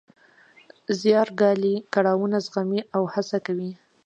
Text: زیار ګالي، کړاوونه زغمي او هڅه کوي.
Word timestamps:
زیار 0.99 1.29
ګالي، 1.39 1.75
کړاوونه 1.93 2.37
زغمي 2.45 2.81
او 2.95 3.03
هڅه 3.13 3.37
کوي. 3.45 3.71